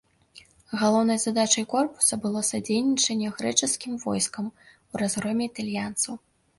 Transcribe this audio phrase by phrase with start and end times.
[0.83, 6.13] Галоўнай задачай корпуса было садзейнічанне грэчаскім войскам у разгроме італьянцаў.